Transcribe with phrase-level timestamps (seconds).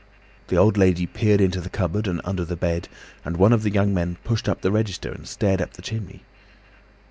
[0.47, 2.87] The old lady peered into the cupboard and under the bed,
[3.23, 6.23] and one of the young men pushed up the register and stared up the chimney.